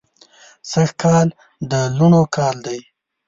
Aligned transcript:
سږ 0.69 0.89
کال 1.01 1.27
د 1.69 1.71
لوڼو 1.97 2.23
کال 2.35 2.55
دی 2.65 2.79